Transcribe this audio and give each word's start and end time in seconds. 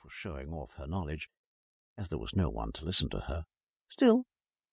for 0.00 0.10
showing 0.10 0.52
off 0.52 0.70
her 0.76 0.86
knowledge, 0.86 1.28
as 1.98 2.08
there 2.08 2.18
was 2.18 2.34
no 2.34 2.48
one 2.48 2.72
to 2.72 2.84
listen 2.84 3.08
to 3.10 3.20
her. 3.28 3.44
Still, 3.88 4.24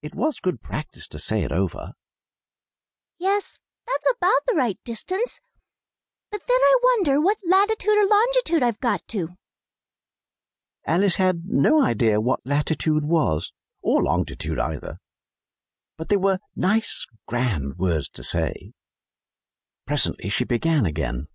it 0.01 0.15
was 0.15 0.39
good 0.39 0.61
practice 0.61 1.07
to 1.09 1.19
say 1.19 1.43
it 1.43 1.51
over. 1.51 1.93
Yes, 3.17 3.59
that's 3.85 4.07
about 4.17 4.41
the 4.47 4.55
right 4.55 4.77
distance. 4.85 5.41
But 6.31 6.41
then 6.47 6.59
I 6.61 6.77
wonder 6.83 7.19
what 7.19 7.37
latitude 7.45 7.97
or 7.97 8.07
longitude 8.07 8.63
I've 8.63 8.79
got 8.79 9.01
to. 9.09 9.29
Alice 10.85 11.17
had 11.17 11.41
no 11.45 11.83
idea 11.83 12.21
what 12.21 12.39
latitude 12.45 13.03
was, 13.03 13.51
or 13.81 14.01
longitude 14.03 14.59
either. 14.59 14.99
But 15.97 16.09
they 16.09 16.17
were 16.17 16.39
nice, 16.55 17.05
grand 17.27 17.77
words 17.77 18.09
to 18.09 18.23
say. 18.23 18.71
Presently 19.85 20.29
she 20.29 20.45
began 20.45 20.85
again. 20.85 21.27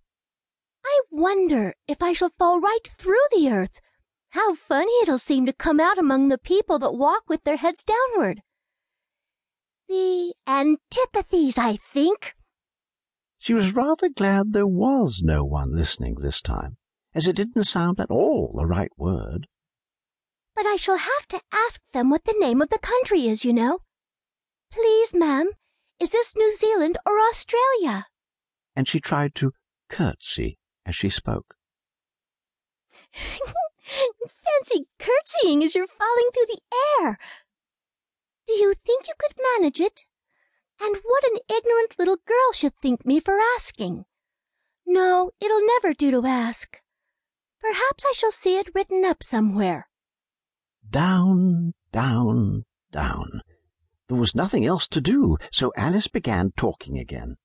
I 0.95 1.01
wonder 1.11 1.73
if 1.89 2.01
I 2.01 2.13
shall 2.13 2.29
fall 2.29 2.61
right 2.61 2.87
through 2.87 3.27
the 3.29 3.51
earth. 3.51 3.81
How 4.29 4.55
funny 4.55 4.93
it'll 5.01 5.19
seem 5.19 5.45
to 5.45 5.51
come 5.51 5.77
out 5.77 5.97
among 5.97 6.29
the 6.29 6.37
people 6.37 6.79
that 6.79 6.93
walk 6.93 7.23
with 7.27 7.43
their 7.43 7.57
heads 7.57 7.83
downward. 7.83 8.41
The 9.89 10.33
antipathies, 10.47 11.57
I 11.57 11.75
think. 11.75 12.33
She 13.37 13.53
was 13.53 13.75
rather 13.75 14.07
glad 14.07 14.53
there 14.53 14.65
was 14.65 15.21
no 15.21 15.43
one 15.43 15.75
listening 15.75 16.15
this 16.15 16.41
time, 16.41 16.77
as 17.13 17.27
it 17.27 17.35
didn't 17.35 17.65
sound 17.65 17.99
at 17.99 18.09
all 18.09 18.53
the 18.55 18.65
right 18.65 18.91
word. 18.95 19.47
But 20.55 20.65
I 20.65 20.77
shall 20.77 20.97
have 20.97 21.27
to 21.27 21.41
ask 21.51 21.81
them 21.91 22.09
what 22.09 22.23
the 22.23 22.37
name 22.39 22.61
of 22.61 22.69
the 22.69 22.79
country 22.79 23.27
is, 23.27 23.43
you 23.43 23.51
know. 23.51 23.79
Please, 24.71 25.13
ma'am, 25.13 25.51
is 25.99 26.13
this 26.13 26.37
New 26.37 26.55
Zealand 26.55 26.97
or 27.05 27.19
Australia? 27.19 28.05
And 28.77 28.87
she 28.87 29.01
tried 29.01 29.35
to 29.35 29.51
curtsy 29.89 30.57
as 30.85 30.95
she 30.95 31.09
spoke. 31.09 31.55
Fancy 33.85 34.87
curtsying 34.99 35.63
as 35.63 35.75
you're 35.75 35.87
falling 35.87 36.29
through 36.33 36.47
the 36.47 36.61
air. 37.01 37.17
Do 38.47 38.53
you 38.53 38.73
think 38.73 39.07
you 39.07 39.13
could 39.17 39.33
manage 39.53 39.79
it? 39.79 40.03
And 40.81 40.97
what 41.03 41.23
an 41.23 41.39
ignorant 41.49 41.97
little 41.97 42.17
girl 42.25 42.51
should 42.53 42.75
think 42.81 43.05
me 43.05 43.19
for 43.19 43.37
asking. 43.55 44.05
No, 44.85 45.31
it'll 45.39 45.65
never 45.65 45.93
do 45.93 46.11
to 46.11 46.25
ask. 46.25 46.81
Perhaps 47.59 48.05
I 48.07 48.13
shall 48.13 48.31
see 48.31 48.57
it 48.57 48.73
written 48.75 49.03
up 49.03 49.23
somewhere. 49.23 49.87
Down, 50.87 51.73
down, 51.91 52.65
down. 52.91 53.41
There 54.07 54.17
was 54.17 54.35
nothing 54.35 54.65
else 54.65 54.87
to 54.89 55.01
do, 55.01 55.37
so 55.51 55.73
Alice 55.75 56.07
began 56.07 56.51
talking 56.55 56.99
again. 56.99 57.37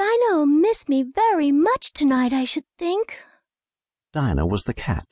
Dinah'll 0.00 0.46
miss 0.46 0.88
me 0.88 1.02
very 1.02 1.52
much 1.52 1.92
tonight, 1.92 2.32
I 2.32 2.44
should 2.44 2.64
think. 2.78 3.18
Dinah 4.14 4.46
was 4.46 4.64
the 4.64 4.72
cat. 4.72 5.06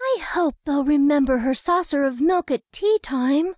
I 0.00 0.22
hope 0.22 0.56
they'll 0.64 0.82
remember 0.82 1.38
her 1.38 1.52
saucer 1.52 2.02
of 2.02 2.18
milk 2.18 2.50
at 2.50 2.62
tea 2.72 2.98
time. 3.02 3.54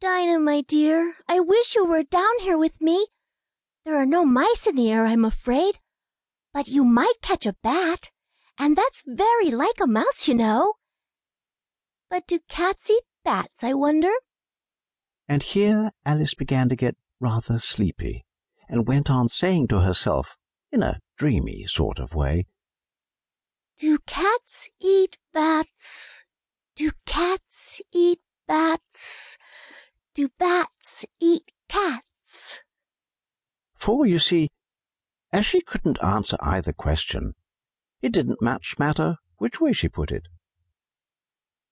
Dinah, 0.00 0.40
my 0.40 0.62
dear, 0.62 1.14
I 1.28 1.38
wish 1.38 1.76
you 1.76 1.84
were 1.84 2.02
down 2.02 2.40
here 2.40 2.58
with 2.58 2.80
me. 2.80 3.06
There 3.84 3.94
are 3.94 4.04
no 4.04 4.24
mice 4.24 4.66
in 4.66 4.74
the 4.74 4.90
air, 4.90 5.06
I'm 5.06 5.24
afraid. 5.24 5.78
But 6.52 6.66
you 6.66 6.84
might 6.84 7.22
catch 7.22 7.46
a 7.46 7.54
bat, 7.62 8.10
and 8.58 8.76
that's 8.76 9.04
very 9.06 9.52
like 9.52 9.78
a 9.80 9.86
mouse, 9.86 10.26
you 10.26 10.34
know. 10.34 10.74
But 12.10 12.26
do 12.26 12.40
cats 12.48 12.90
eat 12.90 13.04
bats, 13.24 13.62
I 13.62 13.74
wonder? 13.74 14.10
And 15.28 15.44
here 15.44 15.92
Alice 16.04 16.34
began 16.34 16.68
to 16.68 16.74
get 16.74 16.96
rather 17.20 17.60
sleepy, 17.60 18.24
and 18.68 18.86
went 18.86 19.10
on 19.10 19.28
saying 19.28 19.68
to 19.68 19.80
herself, 19.80 20.36
in 20.72 20.82
a 20.82 21.00
dreamy 21.16 21.66
sort 21.66 21.98
of 21.98 22.14
way, 22.14 22.46
Do 23.78 23.98
cats 24.06 24.68
eat 24.80 25.18
bats? 25.32 26.24
Do 26.76 26.90
cats 27.06 27.80
eat 27.92 28.20
bats? 28.46 29.38
Do 30.14 30.30
bats 30.38 31.04
eat 31.20 31.52
cats? 31.68 32.60
For, 33.74 34.06
you 34.06 34.18
see, 34.18 34.48
as 35.32 35.44
she 35.44 35.60
couldn't 35.60 36.02
answer 36.02 36.36
either 36.40 36.72
question, 36.72 37.34
it 38.00 38.12
didn't 38.12 38.40
much 38.40 38.78
matter 38.78 39.16
which 39.38 39.60
way 39.60 39.72
she 39.72 39.88
put 39.88 40.10
it. 40.10 40.28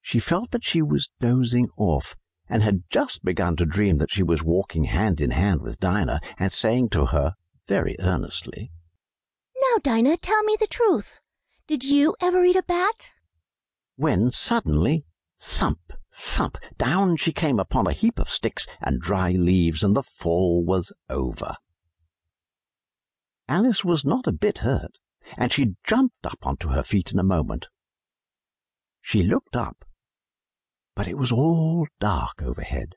She 0.01 0.19
felt 0.19 0.51
that 0.51 0.65
she 0.65 0.81
was 0.81 1.09
dozing 1.21 1.69
off, 1.77 2.15
and 2.53 2.61
had 2.61 2.83
just 2.91 3.25
begun 3.25 3.55
to 3.55 3.65
dream 3.65 3.97
that 3.97 4.11
she 4.11 4.21
was 4.21 4.43
walking 4.43 4.83
hand 4.83 5.19
in 5.19 5.31
hand 5.31 5.59
with 5.59 5.79
Dinah 5.79 6.21
and 6.37 6.53
saying 6.53 6.89
to 6.89 7.07
her 7.07 7.33
very 7.67 7.95
earnestly, 7.99 8.71
Now, 9.55 9.79
Dinah, 9.81 10.17
tell 10.17 10.43
me 10.43 10.55
the 10.59 10.67
truth. 10.67 11.19
Did 11.65 11.83
you 11.83 12.15
ever 12.21 12.43
eat 12.43 12.55
a 12.55 12.61
bat? 12.61 13.09
When 13.95 14.29
suddenly, 14.29 15.03
thump! 15.41 15.93
thump, 16.13 16.59
down 16.77 17.17
she 17.17 17.31
came 17.33 17.57
upon 17.57 17.87
a 17.87 17.91
heap 17.91 18.19
of 18.19 18.29
sticks 18.29 18.67
and 18.79 19.01
dry 19.01 19.31
leaves, 19.31 19.81
and 19.81 19.95
the 19.95 20.03
fall 20.03 20.63
was 20.63 20.93
over. 21.09 21.57
Alice 23.49 23.83
was 23.83 24.05
not 24.05 24.27
a 24.27 24.31
bit 24.31 24.59
hurt, 24.59 24.99
and 25.37 25.51
she 25.51 25.73
jumped 25.83 26.23
up 26.23 26.45
onto 26.45 26.67
her 26.69 26.83
feet 26.83 27.11
in 27.11 27.17
a 27.17 27.23
moment. 27.23 27.69
She 29.01 29.23
looked 29.23 29.55
up, 29.55 29.83
but 30.95 31.07
it 31.07 31.17
was 31.17 31.31
all 31.31 31.87
dark 31.99 32.41
overhead. 32.41 32.95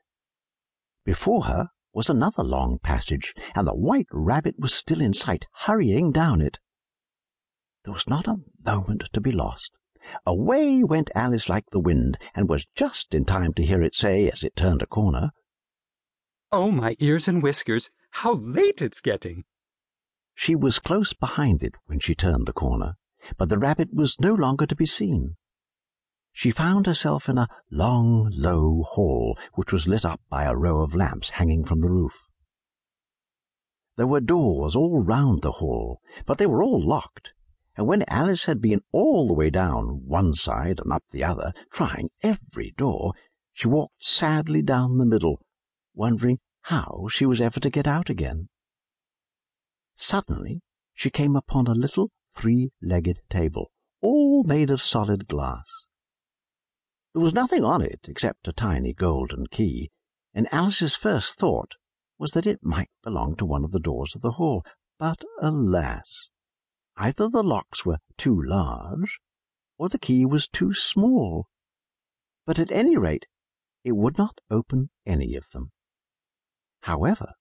Before 1.05 1.45
her 1.45 1.69
was 1.93 2.09
another 2.09 2.43
long 2.43 2.79
passage, 2.79 3.33
and 3.55 3.67
the 3.67 3.75
white 3.75 4.07
rabbit 4.11 4.59
was 4.59 4.73
still 4.73 5.01
in 5.01 5.13
sight, 5.13 5.45
hurrying 5.65 6.11
down 6.11 6.41
it. 6.41 6.59
There 7.83 7.93
was 7.93 8.07
not 8.07 8.27
a 8.27 8.41
moment 8.63 9.09
to 9.13 9.21
be 9.21 9.31
lost. 9.31 9.71
Away 10.25 10.83
went 10.83 11.09
Alice 11.15 11.49
like 11.49 11.69
the 11.71 11.79
wind, 11.79 12.17
and 12.35 12.47
was 12.47 12.67
just 12.75 13.15
in 13.15 13.25
time 13.25 13.53
to 13.55 13.65
hear 13.65 13.81
it 13.81 13.95
say, 13.95 14.29
as 14.29 14.43
it 14.43 14.55
turned 14.55 14.81
a 14.81 14.85
corner, 14.85 15.31
Oh, 16.51 16.71
my 16.71 16.95
ears 16.99 17.27
and 17.27 17.43
whiskers, 17.43 17.89
how 18.11 18.35
late 18.35 18.81
it's 18.81 19.01
getting! 19.01 19.43
She 20.33 20.55
was 20.55 20.79
close 20.79 21.13
behind 21.13 21.63
it 21.63 21.75
when 21.87 21.99
she 21.99 22.15
turned 22.15 22.45
the 22.45 22.53
corner, 22.53 22.93
but 23.37 23.49
the 23.49 23.57
rabbit 23.57 23.89
was 23.91 24.19
no 24.19 24.33
longer 24.33 24.65
to 24.65 24.75
be 24.75 24.85
seen. 24.85 25.35
She 26.37 26.51
found 26.51 26.85
herself 26.85 27.29
in 27.29 27.39
a 27.39 27.47
long, 27.71 28.29
low 28.31 28.83
hall, 28.83 29.35
which 29.55 29.73
was 29.73 29.87
lit 29.87 30.05
up 30.05 30.21
by 30.29 30.43
a 30.43 30.55
row 30.55 30.81
of 30.81 30.93
lamps 30.93 31.31
hanging 31.31 31.65
from 31.65 31.81
the 31.81 31.89
roof. 31.89 32.27
There 33.95 34.05
were 34.05 34.21
doors 34.21 34.75
all 34.75 35.01
round 35.01 35.41
the 35.41 35.53
hall, 35.53 35.99
but 36.27 36.37
they 36.37 36.45
were 36.45 36.61
all 36.61 36.79
locked, 36.79 37.33
and 37.75 37.87
when 37.87 38.05
Alice 38.07 38.45
had 38.45 38.61
been 38.61 38.83
all 38.91 39.25
the 39.25 39.33
way 39.33 39.49
down 39.49 40.05
one 40.05 40.31
side 40.35 40.79
and 40.79 40.93
up 40.93 41.03
the 41.09 41.23
other, 41.23 41.53
trying 41.71 42.11
every 42.21 42.69
door, 42.77 43.15
she 43.51 43.67
walked 43.67 44.03
sadly 44.03 44.61
down 44.61 44.99
the 44.99 45.05
middle, 45.05 45.41
wondering 45.95 46.37
how 46.65 47.07
she 47.09 47.25
was 47.25 47.41
ever 47.41 47.59
to 47.59 47.71
get 47.71 47.87
out 47.87 48.11
again. 48.11 48.49
Suddenly 49.95 50.61
she 50.93 51.09
came 51.09 51.35
upon 51.35 51.65
a 51.65 51.71
little 51.71 52.11
three-legged 52.35 53.21
table, 53.27 53.71
all 54.01 54.43
made 54.43 54.69
of 54.69 54.83
solid 54.83 55.27
glass. 55.27 55.86
There 57.13 57.21
was 57.21 57.33
nothing 57.33 57.63
on 57.63 57.81
it 57.81 58.01
except 58.09 58.47
a 58.47 58.53
tiny 58.53 58.93
golden 58.93 59.47
key, 59.47 59.91
and 60.33 60.47
Alice's 60.53 60.95
first 60.95 61.39
thought 61.39 61.75
was 62.17 62.31
that 62.31 62.45
it 62.45 62.63
might 62.63 62.91
belong 63.01 63.35
to 63.37 63.45
one 63.45 63.63
of 63.63 63.71
the 63.71 63.79
doors 63.79 64.13
of 64.13 64.21
the 64.21 64.33
hall, 64.33 64.65
but 64.97 65.23
alas! 65.41 66.29
Either 66.97 67.29
the 67.29 67.43
locks 67.43 67.85
were 67.85 67.99
too 68.17 68.39
large, 68.41 69.19
or 69.77 69.87
the 69.87 69.99
key 69.99 70.25
was 70.25 70.47
too 70.47 70.73
small. 70.73 71.47
But 72.45 72.59
at 72.59 72.71
any 72.71 72.97
rate, 72.97 73.25
it 73.83 73.93
would 73.93 74.17
not 74.17 74.39
open 74.49 74.89
any 75.05 75.35
of 75.35 75.49
them. 75.51 75.71
However, 76.81 77.33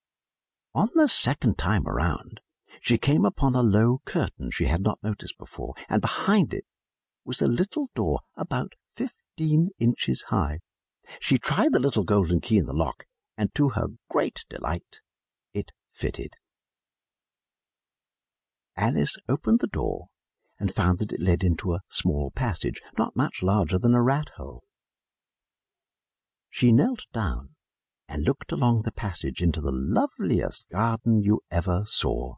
on 0.75 0.91
the 0.95 1.09
second 1.09 1.59
time 1.59 1.89
around, 1.89 2.41
she 2.81 2.99
came 2.99 3.25
upon 3.25 3.55
a 3.55 3.63
low 3.63 4.01
curtain 4.05 4.51
she 4.51 4.67
had 4.67 4.83
not 4.83 5.03
noticed 5.03 5.39
before, 5.39 5.75
and 5.89 6.01
behind 6.01 6.55
it 6.55 6.67
was 7.25 7.43
a 7.43 7.49
little 7.49 7.91
door 7.95 8.21
about 8.37 8.75
fifteen 9.37 9.69
inches 9.79 10.25
high. 10.29 10.61
She 11.21 11.39
tried 11.39 11.73
the 11.73 11.81
little 11.81 12.05
golden 12.05 12.41
key 12.41 12.57
in 12.57 12.65
the 12.65 12.73
lock, 12.73 13.05
and 13.37 13.55
to 13.55 13.71
her 13.71 13.89
great 14.09 14.45
delight, 14.49 15.01
it 15.53 15.73
fitted. 15.93 16.35
Alice 18.77 19.17
opened 19.29 19.61
the 19.61 19.67
door 19.67 20.07
and 20.59 20.75
found 20.75 20.99
that 21.01 21.13
it 21.13 21.21
led 21.21 21.45
into 21.45 21.75
a 21.75 21.83
small 21.91 22.31
passage, 22.31 22.81
not 22.97 23.15
much 23.15 23.43
larger 23.43 23.79
than 23.79 23.95
a 23.95 24.03
rat 24.03 24.31
hole. 24.37 24.65
She 26.49 26.73
knelt 26.73 27.05
down 27.13 27.51
and 28.09 28.25
looked 28.25 28.53
along 28.53 28.83
the 28.83 28.93
passage 28.93 29.43
into 29.43 29.61
the 29.61 29.73
loveliest 29.73 30.67
garden 30.71 31.23
you 31.23 31.43
ever 31.51 31.83
saw. 31.85 32.37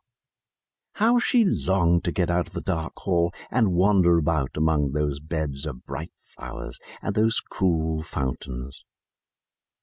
How 0.95 1.21
she 1.21 1.45
longed 1.45 2.03
to 2.05 2.13
get 2.13 2.29
out 2.29 2.49
of 2.49 2.55
the 2.55 2.61
dark 2.61 2.95
hall 2.97 3.33
and 3.53 3.75
wander 3.75 4.19
about 4.19 4.57
among 4.57 4.91
those 4.91 5.21
beds 5.21 5.65
of 5.65 5.87
bright 5.87 6.11
flowers 6.39 6.79
and 7.03 7.15
those 7.15 7.41
cool 7.41 8.03
fountains. 8.03 8.85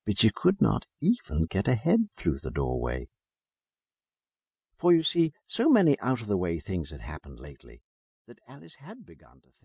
But 0.05 0.23
you 0.23 0.31
could 0.33 0.61
not 0.61 0.85
even 1.01 1.45
get 1.49 1.67
a 1.67 1.75
head 1.75 2.07
through 2.15 2.39
the 2.39 2.51
doorway. 2.51 3.07
For 4.77 4.93
you 4.93 5.03
see, 5.03 5.33
so 5.47 5.69
many 5.69 5.99
out 5.99 6.21
of 6.21 6.27
the 6.27 6.37
way 6.37 6.59
things 6.59 6.91
had 6.91 7.01
happened 7.01 7.39
lately 7.39 7.81
that 8.27 8.39
Alice 8.47 8.75
had 8.75 9.05
begun 9.05 9.41
to 9.41 9.49
think. 9.49 9.63